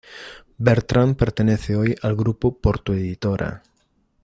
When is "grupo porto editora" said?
2.15-3.61